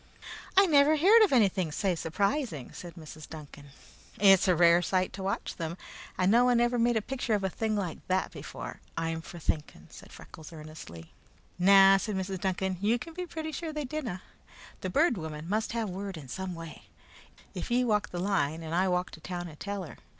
"I 0.57 0.65
never 0.65 0.97
heard 0.97 1.23
of 1.23 1.31
anything 1.31 1.71
sae 1.71 1.93
surprising," 1.93 2.71
said 2.73 2.95
Mrs. 2.95 3.29
Duncan. 3.29 3.67
"It's 4.19 4.47
a 4.47 4.55
rare 4.55 4.81
sight 4.81 5.13
to 5.13 5.21
watch 5.21 5.57
them, 5.57 5.77
and 6.17 6.31
no 6.31 6.43
one 6.43 6.59
ever 6.59 6.79
made 6.79 6.97
a 6.97 7.03
picture 7.03 7.35
of 7.35 7.43
a 7.43 7.51
thing 7.51 7.75
like 7.75 7.99
that 8.07 8.31
before, 8.31 8.81
I'm 8.97 9.21
for 9.21 9.37
thinking," 9.37 9.85
said 9.91 10.11
Freckles 10.11 10.51
earnestly. 10.51 11.11
"Na," 11.59 11.97
said 11.97 12.15
Mrs. 12.15 12.39
Duncan. 12.41 12.79
"Ye 12.81 12.97
can 12.97 13.13
be 13.13 13.27
pretty 13.27 13.51
sure 13.51 13.71
there 13.71 13.85
didna. 13.85 14.23
The 14.79 14.89
Bird 14.89 15.17
Woman 15.19 15.47
must 15.47 15.73
have 15.73 15.87
word 15.87 16.17
in 16.17 16.27
some 16.29 16.55
way, 16.55 16.85
if 17.53 17.69
ye 17.69 17.83
walk 17.83 18.09
the 18.09 18.17
line 18.17 18.63
and 18.63 18.73
I 18.73 18.87
walk 18.87 19.11
to 19.11 19.19
town 19.21 19.47
and 19.49 19.59
tell 19.59 19.83
her. 19.83 19.97